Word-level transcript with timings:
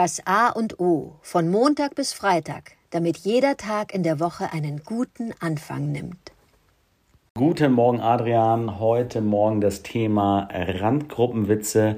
Das 0.00 0.24
A 0.26 0.50
und 0.50 0.78
O 0.78 1.16
von 1.22 1.50
Montag 1.50 1.96
bis 1.96 2.12
Freitag, 2.12 2.76
damit 2.90 3.16
jeder 3.16 3.56
Tag 3.56 3.92
in 3.92 4.04
der 4.04 4.20
Woche 4.20 4.52
einen 4.52 4.82
guten 4.84 5.34
Anfang 5.40 5.90
nimmt. 5.90 6.30
Guten 7.34 7.72
Morgen, 7.72 7.98
Adrian. 7.98 8.78
Heute 8.78 9.20
Morgen 9.20 9.60
das 9.60 9.82
Thema 9.82 10.48
Randgruppenwitze. 10.52 11.96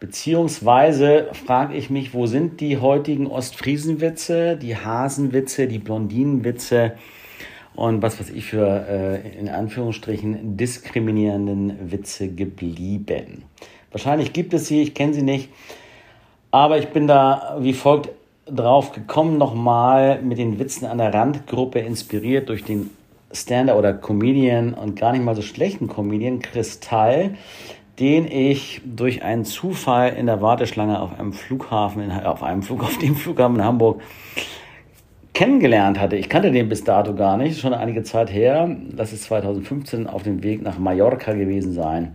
Beziehungsweise 0.00 1.28
frage 1.34 1.74
ich 1.74 1.90
mich, 1.90 2.14
wo 2.14 2.24
sind 2.24 2.62
die 2.62 2.78
heutigen 2.78 3.26
Ostfriesenwitze, 3.26 4.56
die 4.56 4.78
Hasenwitze, 4.78 5.66
die 5.66 5.80
Blondinenwitze 5.80 6.94
und 7.74 8.00
was 8.00 8.18
weiß 8.18 8.30
ich 8.30 8.46
für 8.46 8.86
äh, 8.88 9.38
in 9.38 9.50
Anführungsstrichen 9.50 10.56
diskriminierenden 10.56 11.92
Witze 11.92 12.28
geblieben. 12.28 13.44
Wahrscheinlich 13.90 14.32
gibt 14.32 14.54
es 14.54 14.66
sie, 14.66 14.80
ich 14.80 14.94
kenne 14.94 15.12
sie 15.12 15.20
nicht. 15.20 15.50
Aber 16.54 16.78
ich 16.78 16.90
bin 16.90 17.08
da 17.08 17.56
wie 17.58 17.72
folgt 17.72 18.10
drauf 18.46 18.92
gekommen, 18.92 19.38
nochmal 19.38 20.22
mit 20.22 20.38
den 20.38 20.60
Witzen 20.60 20.86
an 20.86 20.98
der 20.98 21.12
Randgruppe 21.12 21.80
inspiriert 21.80 22.48
durch 22.48 22.62
den 22.62 22.90
Stand-up 23.32 23.76
oder 23.76 23.92
Comedian 23.92 24.72
und 24.72 24.94
gar 24.94 25.10
nicht 25.10 25.24
mal 25.24 25.34
so 25.34 25.42
schlechten 25.42 25.88
Comedian 25.88 26.38
Kristall, 26.38 27.34
den 27.98 28.30
ich 28.30 28.80
durch 28.84 29.24
einen 29.24 29.44
Zufall 29.44 30.12
in 30.12 30.26
der 30.26 30.42
Warteschlange 30.42 31.00
auf 31.00 31.18
einem 31.18 31.32
Flughafen, 31.32 32.04
in, 32.04 32.12
auf 32.12 32.44
einem 32.44 32.62
Flug, 32.62 32.84
auf 32.84 32.98
dem 32.98 33.16
Flughafen 33.16 33.56
in 33.56 33.64
Hamburg 33.64 34.00
kennengelernt 35.32 35.98
hatte. 35.98 36.14
Ich 36.14 36.28
kannte 36.28 36.52
den 36.52 36.68
bis 36.68 36.84
dato 36.84 37.16
gar 37.16 37.36
nicht, 37.36 37.58
schon 37.58 37.74
einige 37.74 38.04
Zeit 38.04 38.32
her. 38.32 38.70
Das 38.92 39.12
ist 39.12 39.24
2015 39.24 40.06
auf 40.06 40.22
dem 40.22 40.44
Weg 40.44 40.62
nach 40.62 40.78
Mallorca 40.78 41.32
gewesen 41.32 41.72
sein. 41.72 42.14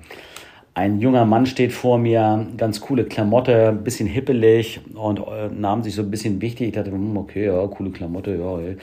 Ein 0.73 0.99
junger 0.99 1.25
Mann 1.25 1.45
steht 1.45 1.73
vor 1.73 1.97
mir, 1.97 2.47
ganz 2.57 2.79
coole 2.79 3.03
Klamotte, 3.03 3.73
bisschen 3.73 4.07
hippelig 4.07 4.79
und 4.93 5.19
äh, 5.19 5.49
nahm 5.49 5.83
sich 5.83 5.95
so 5.95 6.03
ein 6.03 6.11
bisschen 6.11 6.41
wichtig. 6.41 6.67
Ich 6.67 6.73
dachte, 6.73 6.91
hm, 6.91 7.17
okay, 7.17 7.47
ja, 7.47 7.67
coole 7.67 7.89
Klamotte, 7.89 8.35
ja. 8.35 8.59
Ey. 8.59 8.77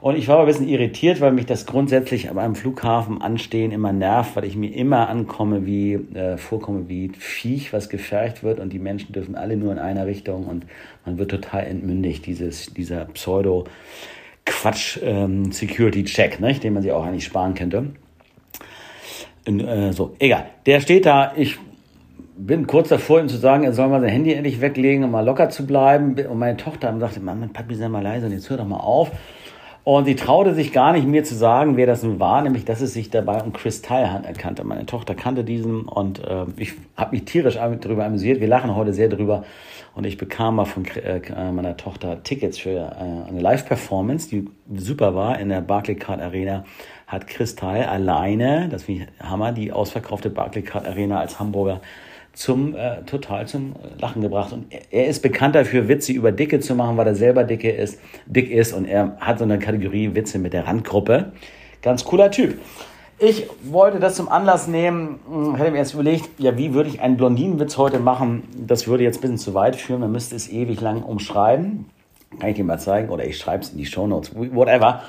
Und 0.00 0.16
ich 0.16 0.28
war 0.28 0.36
aber 0.36 0.44
ein 0.44 0.46
bisschen 0.46 0.68
irritiert, 0.68 1.20
weil 1.20 1.32
mich 1.32 1.46
das 1.46 1.66
grundsätzlich 1.66 2.30
am 2.30 2.54
Flughafen 2.54 3.20
anstehen 3.20 3.72
immer 3.72 3.92
nervt, 3.92 4.36
weil 4.36 4.44
ich 4.44 4.54
mir 4.54 4.72
immer 4.72 5.08
ankomme 5.08 5.66
wie, 5.66 5.94
äh, 5.94 6.36
vorkomme 6.36 6.88
wie 6.88 7.10
Viech, 7.18 7.72
was 7.72 7.88
gefercht 7.88 8.44
wird 8.44 8.60
und 8.60 8.72
die 8.72 8.78
Menschen 8.78 9.12
dürfen 9.12 9.34
alle 9.34 9.56
nur 9.56 9.72
in 9.72 9.78
einer 9.78 10.06
Richtung 10.06 10.46
und 10.46 10.66
man 11.04 11.18
wird 11.18 11.32
total 11.32 11.64
entmündigt, 11.64 12.26
dieses, 12.26 12.72
dieser 12.72 13.06
Pseudo- 13.06 13.64
Quatsch 14.48 14.98
ähm, 15.02 15.50
ne, 15.50 16.54
den 16.54 16.72
man 16.72 16.82
sich 16.82 16.92
auch 16.92 17.04
eigentlich 17.04 17.24
sparen 17.24 17.54
könnte. 17.54 17.90
Äh, 19.48 19.92
so, 19.92 20.14
egal. 20.18 20.46
Der 20.66 20.80
steht 20.80 21.06
da, 21.06 21.32
ich 21.36 21.56
bin 22.36 22.66
kurz 22.66 22.88
davor, 22.88 23.20
ihm 23.20 23.28
zu 23.28 23.36
sagen, 23.36 23.64
er 23.64 23.72
soll 23.72 23.88
mal 23.88 24.00
sein 24.00 24.10
Handy 24.10 24.32
endlich 24.32 24.60
weglegen, 24.60 25.04
um 25.04 25.10
mal 25.10 25.24
locker 25.24 25.48
zu 25.48 25.66
bleiben. 25.66 26.14
Und 26.28 26.38
meine 26.38 26.56
Tochter 26.56 26.96
sagte, 26.98 27.20
Mann, 27.20 27.50
Papi, 27.52 27.74
sei 27.74 27.88
mal 27.88 28.02
leise 28.02 28.26
und 28.26 28.32
jetzt 28.32 28.48
hör 28.50 28.58
doch 28.58 28.66
mal 28.66 28.76
auf. 28.76 29.10
Und 29.88 30.04
sie 30.04 30.16
traute 30.16 30.52
sich 30.52 30.72
gar 30.72 30.92
nicht, 30.92 31.06
mir 31.06 31.24
zu 31.24 31.34
sagen, 31.34 31.78
wer 31.78 31.86
das 31.86 32.02
nun 32.02 32.20
war, 32.20 32.42
nämlich, 32.42 32.66
dass 32.66 32.82
es 32.82 32.92
sich 32.92 33.08
dabei 33.08 33.42
um 33.42 33.54
Chris 33.54 33.80
Tylehand 33.80 34.26
erkannte. 34.26 34.62
Meine 34.62 34.84
Tochter 34.84 35.14
kannte 35.14 35.44
diesen 35.44 35.84
und 35.84 36.22
äh, 36.22 36.44
ich 36.58 36.74
habe 36.94 37.16
mich 37.16 37.24
tierisch 37.24 37.54
darüber 37.54 38.04
amüsiert. 38.04 38.38
Wir 38.38 38.48
lachen 38.48 38.76
heute 38.76 38.92
sehr 38.92 39.08
drüber. 39.08 39.44
Und 39.94 40.04
ich 40.04 40.18
bekam 40.18 40.56
mal 40.56 40.66
von 40.66 40.84
äh, 40.84 41.52
meiner 41.52 41.78
Tochter 41.78 42.22
Tickets 42.22 42.58
für 42.58 42.68
äh, 42.70 43.30
eine 43.30 43.40
Live-Performance, 43.40 44.28
die 44.28 44.50
super 44.76 45.14
war 45.14 45.40
in 45.40 45.48
der 45.48 45.62
Barclaycard 45.62 46.20
Arena 46.20 46.64
hat 47.06 47.26
Kristall 47.26 47.84
alleine, 47.84 48.68
das 48.68 48.82
finde 48.82 49.04
ich 49.04 49.24
Hammer, 49.26 49.52
die 49.52 49.72
ausverkaufte 49.72 50.28
Barclaycard 50.28 50.86
Arena 50.86 51.18
als 51.18 51.40
Hamburger 51.40 51.80
zum 52.38 52.76
äh, 52.76 53.02
total 53.02 53.48
zum 53.48 53.74
Lachen 53.98 54.22
gebracht. 54.22 54.52
Und 54.52 54.66
er, 54.90 55.08
ist 55.08 55.22
bekannt 55.22 55.56
dafür, 55.56 55.88
Witze 55.88 56.12
über 56.12 56.30
Dicke 56.30 56.60
zu 56.60 56.76
machen, 56.76 56.96
weil 56.96 57.08
er 57.08 57.16
selber 57.16 57.42
dicke 57.42 57.70
ist, 57.70 57.98
dick 58.26 58.48
ist 58.48 58.72
und 58.72 58.84
er 58.84 59.16
hat 59.18 59.38
so 59.38 59.44
eine 59.44 59.58
Kategorie 59.58 60.14
Witze 60.14 60.38
mit 60.38 60.52
der 60.52 60.68
Randgruppe. 60.68 61.32
Ganz 61.82 62.04
cooler 62.04 62.30
Typ. 62.30 62.60
Ich 63.18 63.48
wollte 63.64 63.98
das 63.98 64.14
zum 64.14 64.28
Anlass 64.28 64.68
nehmen, 64.68 65.18
hm, 65.28 65.56
hätte 65.56 65.72
mir 65.72 65.78
erst 65.78 65.94
überlegt, 65.94 66.28
ja, 66.38 66.56
wie 66.56 66.74
würde 66.74 66.88
ich 66.88 67.00
einen 67.00 67.16
Blondinenwitz 67.16 67.76
heute 67.76 67.98
machen? 67.98 68.44
Das 68.56 68.86
würde 68.86 69.02
jetzt 69.02 69.18
ein 69.18 69.22
bisschen 69.22 69.38
zu 69.38 69.54
weit 69.54 69.74
führen, 69.74 70.00
man 70.00 70.12
müsste 70.12 70.36
es 70.36 70.48
ewig 70.48 70.80
lang 70.80 71.02
umschreiben. 71.02 71.86
Kann 72.38 72.50
ich 72.50 72.56
dir 72.56 72.64
mal 72.64 72.78
zeigen, 72.78 73.08
oder 73.08 73.24
ich 73.24 73.36
schreibe 73.36 73.64
es 73.64 73.70
in 73.70 73.78
die 73.78 73.86
Show 73.86 74.06
Notes, 74.06 74.32
whatever. 74.36 75.02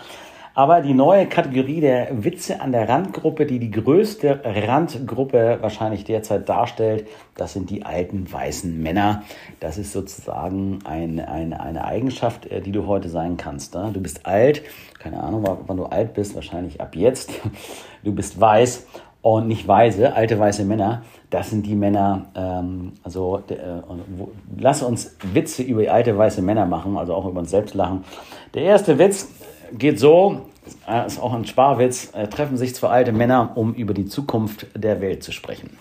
Aber 0.60 0.82
die 0.82 0.94
neue 0.94 1.26
Kategorie 1.26 1.80
der 1.80 2.26
Witze 2.26 2.60
an 2.60 2.74
der 2.74 2.90
Randgruppe, 2.90 3.46
die 3.46 3.60
die 3.60 3.72
größte 3.72 4.42
Randgruppe 4.44 5.60
wahrscheinlich 5.62 6.04
derzeit 6.04 6.50
darstellt, 6.50 7.08
das 7.38 7.54
sind 7.54 7.70
die 7.70 7.86
alten 7.86 8.30
weißen 8.30 8.78
Männer. 8.84 9.24
Das 9.62 9.78
ist 9.78 9.94
sozusagen 9.94 10.80
ein, 10.84 11.22
ein, 11.22 11.54
eine 11.54 11.86
Eigenschaft, 11.86 12.46
äh, 12.48 12.60
die 12.60 12.74
du 12.74 12.88
heute 12.88 13.08
sein 13.08 13.38
kannst. 13.38 13.74
Ne? 13.74 13.92
Du 13.94 14.02
bist 14.02 14.26
alt, 14.26 14.62
keine 15.00 15.24
Ahnung, 15.24 15.48
wann 15.66 15.78
du 15.78 15.86
alt 15.86 16.14
bist, 16.14 16.36
wahrscheinlich 16.36 16.82
ab 16.82 16.94
jetzt. 16.94 17.32
Du 18.04 18.14
bist 18.14 18.40
weiß 18.40 18.86
und 19.22 19.48
nicht 19.48 19.68
weise, 19.68 20.14
alte 20.14 20.40
weiße 20.40 20.64
Männer. 20.66 21.04
Das 21.30 21.50
sind 21.50 21.66
die 21.66 21.76
Männer, 21.76 22.28
ähm, 22.36 22.94
also 23.04 23.44
äh, 23.50 23.56
wo, 24.18 24.32
lass 24.58 24.84
uns 24.84 25.18
Witze 25.34 25.64
über 25.64 25.90
alte 25.92 26.18
weiße 26.18 26.42
Männer 26.42 26.66
machen, 26.66 26.98
also 26.98 27.14
auch 27.14 27.26
über 27.26 27.40
uns 27.40 27.50
selbst 27.50 27.76
lachen. 27.76 28.06
Der 28.54 28.64
erste 28.64 28.98
Witz 29.00 29.28
geht 29.78 30.00
so, 30.00 30.50
äh, 30.88 31.06
ist 31.06 31.20
auch 31.20 31.34
ein 31.34 31.46
Sparwitz, 31.46 32.12
äh, 32.14 32.28
treffen 32.28 32.58
sich 32.58 32.76
zwei 32.76 32.90
alte 32.90 33.12
Männer, 33.12 33.54
um 33.56 33.74
über 33.74 33.94
die 33.94 34.06
Zukunft 34.06 34.68
der 34.76 35.02
Welt 35.02 35.24
zu 35.24 35.32
sprechen. 35.32 35.78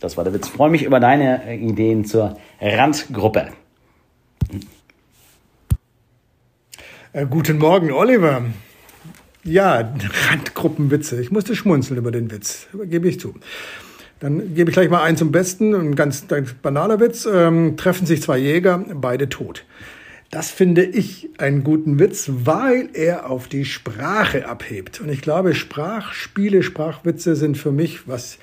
Das 0.00 0.16
war 0.16 0.24
der 0.24 0.32
Witz. 0.34 0.48
Ich 0.48 0.52
freue 0.52 0.70
mich 0.70 0.82
über 0.82 1.00
deine 1.00 1.46
äh, 1.46 1.56
Ideen 1.56 2.04
zur 2.04 2.36
Randgruppe. 2.60 3.48
Guten 7.30 7.56
Morgen, 7.58 7.92
Oliver. 7.92 8.42
Ja, 9.42 9.90
Randgruppenwitze. 10.28 11.18
Ich 11.20 11.30
musste 11.30 11.56
schmunzeln 11.56 11.98
über 11.98 12.10
den 12.10 12.30
Witz, 12.30 12.66
gebe 12.84 13.08
ich 13.08 13.18
zu. 13.20 13.34
Dann 14.20 14.54
gebe 14.54 14.70
ich 14.70 14.74
gleich 14.74 14.90
mal 14.90 15.02
einen 15.02 15.16
zum 15.16 15.30
Besten, 15.30 15.74
ein 15.74 15.94
ganz, 15.94 16.26
ganz 16.26 16.52
banaler 16.54 17.00
Witz. 17.00 17.26
Ähm, 17.26 17.76
treffen 17.76 18.06
sich 18.06 18.22
zwei 18.22 18.38
Jäger, 18.38 18.84
beide 18.94 19.28
tot. 19.28 19.64
Das 20.30 20.50
finde 20.50 20.82
ich 20.82 21.30
einen 21.38 21.62
guten 21.62 22.00
Witz, 22.00 22.30
weil 22.44 22.88
er 22.94 23.30
auf 23.30 23.46
die 23.46 23.64
Sprache 23.64 24.48
abhebt. 24.48 25.00
Und 25.00 25.08
ich 25.08 25.22
glaube, 25.22 25.54
Sprachspiele, 25.54 26.62
Sprachwitze 26.62 27.36
sind 27.36 27.56
für 27.56 27.70
mich, 27.70 28.08
was 28.08 28.38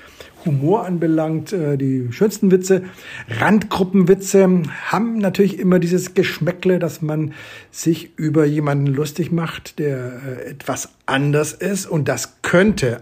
Humor 0.46 0.86
anbelangt, 0.86 1.52
äh, 1.54 1.78
die 1.78 2.08
schönsten 2.12 2.52
Witze. 2.52 2.84
Randgruppenwitze 3.28 4.64
haben 4.88 5.18
natürlich 5.18 5.60
immer 5.60 5.80
dieses 5.80 6.14
Geschmäckle, 6.14 6.80
dass 6.80 7.02
man 7.02 7.34
sich 7.72 8.18
über 8.18 8.46
jemanden 8.46 8.88
lustig 8.88 9.32
macht, 9.32 9.80
der 9.80 10.22
äh, 10.26 10.50
etwas 10.52 10.90
anders 11.06 11.54
ist. 11.54 11.86
Und 11.86 12.08
das 12.08 12.42
könnte 12.42 13.02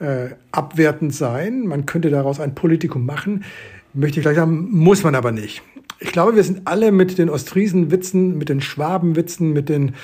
äh, 0.00 0.30
abwertend 0.50 1.14
sein. 1.14 1.66
Man 1.66 1.86
könnte 1.86 2.10
daraus 2.10 2.40
ein 2.40 2.54
Politikum 2.54 3.06
machen. 3.06 3.44
Möchte 3.92 4.20
ich 4.20 4.24
gleich 4.24 4.36
sagen, 4.36 4.68
muss 4.70 5.02
man 5.02 5.14
aber 5.14 5.32
nicht. 5.32 5.62
Ich 6.02 6.12
glaube, 6.12 6.34
wir 6.34 6.42
sind 6.42 6.62
alle 6.64 6.92
mit 6.92 7.18
den 7.18 7.28
Ostfriesen-Witzen, 7.28 8.38
mit 8.38 8.48
den 8.48 8.62
Schwaben-Witzen, 8.62 9.52
mit 9.52 9.68
den 9.68 9.94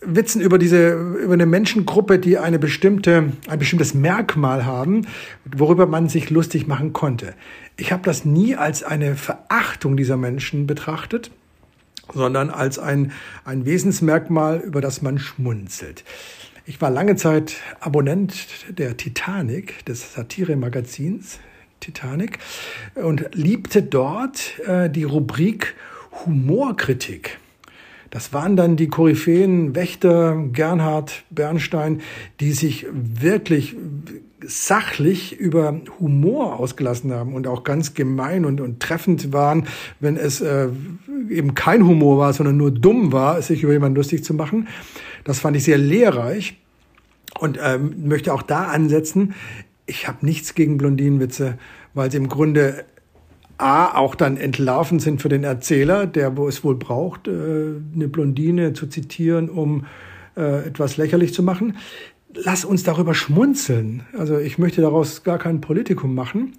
Witzen 0.00 0.40
über 0.40 0.56
diese, 0.56 0.92
über 0.92 1.34
eine 1.34 1.46
Menschengruppe, 1.46 2.18
die 2.18 2.38
eine 2.38 2.58
bestimmte, 2.58 3.32
ein 3.48 3.58
bestimmtes 3.58 3.92
Merkmal 3.92 4.64
haben, 4.64 5.06
worüber 5.44 5.86
man 5.86 6.08
sich 6.08 6.30
lustig 6.30 6.66
machen 6.66 6.92
konnte. 6.92 7.34
Ich 7.76 7.92
habe 7.92 8.02
das 8.04 8.24
nie 8.24 8.54
als 8.56 8.82
eine 8.82 9.16
Verachtung 9.16 9.96
dieser 9.96 10.16
Menschen 10.16 10.66
betrachtet, 10.66 11.30
sondern 12.14 12.48
als 12.48 12.78
ein, 12.78 13.12
ein 13.44 13.66
Wesensmerkmal, 13.66 14.60
über 14.60 14.80
das 14.80 15.02
man 15.02 15.18
schmunzelt. 15.18 16.04
Ich 16.66 16.80
war 16.80 16.90
lange 16.90 17.16
Zeit 17.16 17.56
Abonnent 17.80 18.46
der 18.70 18.96
Titanic, 18.96 19.84
des 19.86 20.14
Satire-Magazins, 20.14 21.40
Titanic 21.80 22.38
und 22.94 23.34
liebte 23.34 23.82
dort 23.82 24.58
äh, 24.66 24.88
die 24.90 25.04
Rubrik 25.04 25.74
Humorkritik. 26.24 27.38
Das 28.10 28.32
waren 28.32 28.56
dann 28.56 28.76
die 28.76 28.88
Koryphäen 28.88 29.76
Wächter, 29.76 30.36
Gernhard, 30.52 31.22
Bernstein, 31.30 32.00
die 32.40 32.52
sich 32.52 32.86
wirklich 32.92 33.76
sachlich 34.44 35.38
über 35.38 35.80
Humor 36.00 36.58
ausgelassen 36.58 37.12
haben 37.12 37.34
und 37.34 37.46
auch 37.46 37.62
ganz 37.62 37.94
gemein 37.94 38.44
und, 38.44 38.60
und 38.60 38.80
treffend 38.80 39.32
waren, 39.32 39.66
wenn 40.00 40.16
es 40.16 40.40
äh, 40.40 40.68
eben 41.28 41.54
kein 41.54 41.86
Humor 41.86 42.18
war, 42.18 42.32
sondern 42.32 42.56
nur 42.56 42.70
dumm 42.70 43.12
war, 43.12 43.40
sich 43.42 43.62
über 43.62 43.72
jemanden 43.72 43.96
lustig 43.96 44.24
zu 44.24 44.34
machen. 44.34 44.66
Das 45.24 45.38
fand 45.38 45.56
ich 45.56 45.64
sehr 45.64 45.78
lehrreich 45.78 46.56
und 47.38 47.58
ähm, 47.62 48.08
möchte 48.08 48.32
auch 48.32 48.42
da 48.42 48.64
ansetzen 48.64 49.34
ich 49.90 50.06
habe 50.06 50.24
nichts 50.24 50.54
gegen 50.54 50.78
Blondinenwitze, 50.78 51.58
weil 51.92 52.10
sie 52.10 52.16
im 52.16 52.28
Grunde 52.28 52.84
A, 53.58 53.94
auch 53.98 54.14
dann 54.14 54.38
entlarvend 54.38 55.02
sind 55.02 55.20
für 55.20 55.28
den 55.28 55.44
Erzähler, 55.44 56.06
der 56.06 56.36
wo 56.36 56.48
es 56.48 56.64
wohl 56.64 56.76
braucht, 56.76 57.28
äh, 57.28 57.30
eine 57.94 58.08
Blondine 58.08 58.72
zu 58.72 58.86
zitieren, 58.86 59.50
um 59.50 59.84
äh, 60.36 60.66
etwas 60.66 60.96
lächerlich 60.96 61.34
zu 61.34 61.42
machen. 61.42 61.76
Lass 62.32 62.64
uns 62.64 62.84
darüber 62.84 63.12
schmunzeln. 63.12 64.04
Also 64.16 64.38
ich 64.38 64.56
möchte 64.56 64.80
daraus 64.80 65.24
gar 65.24 65.38
kein 65.38 65.60
Politikum 65.60 66.14
machen. 66.14 66.52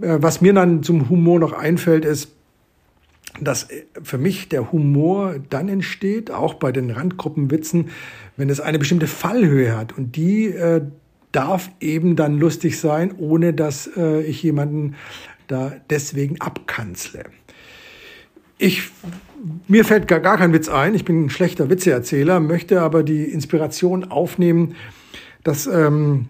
Äh, 0.00 0.18
was 0.20 0.42
mir 0.42 0.52
dann 0.52 0.82
zum 0.82 1.08
Humor 1.08 1.38
noch 1.38 1.52
einfällt, 1.52 2.04
ist, 2.04 2.32
dass 3.40 3.68
für 4.02 4.18
mich 4.18 4.48
der 4.48 4.72
Humor 4.72 5.36
dann 5.48 5.68
entsteht, 5.68 6.30
auch 6.30 6.54
bei 6.54 6.72
den 6.72 6.90
Randgruppenwitzen, 6.90 7.88
wenn 8.36 8.50
es 8.50 8.60
eine 8.60 8.78
bestimmte 8.78 9.06
Fallhöhe 9.06 9.76
hat. 9.76 9.96
Und 9.96 10.16
die 10.16 10.52
darf 11.32 11.70
eben 11.80 12.16
dann 12.16 12.38
lustig 12.38 12.78
sein, 12.78 13.12
ohne 13.16 13.52
dass 13.52 13.90
äh, 13.96 14.22
ich 14.22 14.42
jemanden 14.42 14.94
da 15.46 15.72
deswegen 15.90 16.40
abkanzle. 16.40 17.24
Ich, 18.58 18.90
mir 19.68 19.84
fällt 19.84 20.06
gar, 20.06 20.20
gar 20.20 20.36
kein 20.36 20.52
Witz 20.52 20.68
ein. 20.68 20.94
Ich 20.94 21.04
bin 21.04 21.24
ein 21.24 21.30
schlechter 21.30 21.70
Witzeerzähler, 21.70 22.40
möchte 22.40 22.82
aber 22.82 23.02
die 23.02 23.24
Inspiration 23.24 24.04
aufnehmen, 24.04 24.74
dass 25.42 25.66
ähm, 25.66 26.28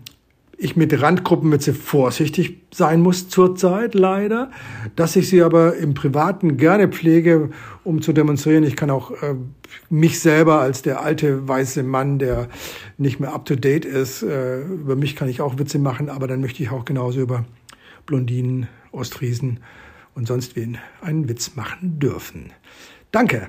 ich 0.62 0.76
mit 0.76 1.00
Randgruppenwitze 1.00 1.72
vorsichtig 1.72 2.58
sein 2.70 3.00
muss 3.00 3.30
zurzeit 3.30 3.94
leider, 3.94 4.50
dass 4.94 5.16
ich 5.16 5.30
sie 5.30 5.42
aber 5.42 5.76
im 5.76 5.94
Privaten 5.94 6.58
gerne 6.58 6.88
pflege, 6.88 7.48
um 7.82 8.02
zu 8.02 8.12
demonstrieren. 8.12 8.64
Ich 8.64 8.76
kann 8.76 8.90
auch 8.90 9.10
äh, 9.10 9.36
mich 9.88 10.20
selber 10.20 10.60
als 10.60 10.82
der 10.82 11.00
alte 11.00 11.48
weiße 11.48 11.82
Mann, 11.82 12.18
der 12.18 12.48
nicht 12.98 13.20
mehr 13.20 13.32
up 13.32 13.46
to 13.46 13.56
date 13.56 13.86
ist, 13.86 14.22
äh, 14.22 14.60
über 14.60 14.96
mich 14.96 15.16
kann 15.16 15.30
ich 15.30 15.40
auch 15.40 15.58
Witze 15.58 15.78
machen, 15.78 16.10
aber 16.10 16.26
dann 16.26 16.42
möchte 16.42 16.62
ich 16.62 16.70
auch 16.70 16.84
genauso 16.84 17.20
über 17.20 17.46
Blondinen, 18.04 18.68
Ostfriesen 18.92 19.60
und 20.14 20.28
sonst 20.28 20.56
wen 20.56 20.76
einen 21.00 21.26
Witz 21.26 21.56
machen 21.56 21.98
dürfen. 21.98 22.52
Danke. 23.12 23.48